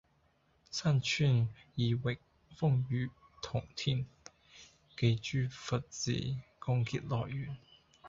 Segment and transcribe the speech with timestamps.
[0.71, 2.17] 山川異域，
[2.59, 3.11] 風月
[3.43, 4.03] 同天，
[4.97, 6.11] 寄諸佛子，
[6.59, 7.55] 共結來緣